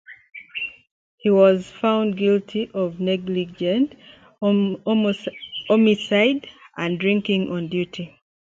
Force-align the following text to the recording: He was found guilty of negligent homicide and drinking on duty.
He 1.17 1.29
was 1.29 1.69
found 1.69 2.17
guilty 2.17 2.71
of 2.73 2.99
negligent 2.99 3.93
homicide 4.41 6.49
and 6.75 6.99
drinking 6.99 7.51
on 7.51 7.67
duty. 7.67 8.15